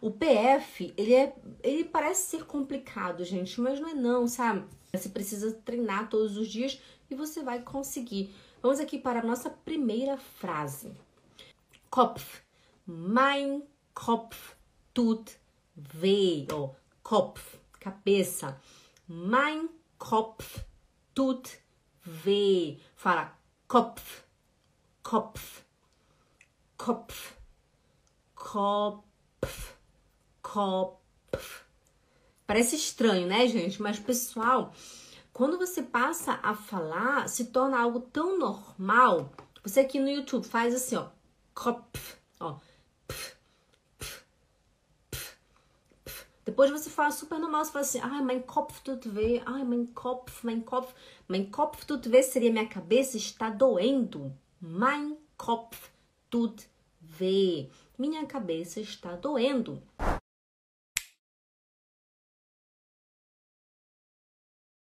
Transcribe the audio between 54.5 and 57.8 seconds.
Mein Kopf tut weh.